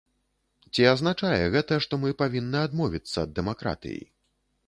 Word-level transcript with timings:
Ці 0.73 0.85
азначае 0.91 1.43
гэта, 1.57 1.77
што 1.85 1.99
мы 2.05 2.15
павінны 2.23 2.59
адмовіцца 2.69 3.17
ад 3.27 3.35
дэмакратыі? 3.41 4.01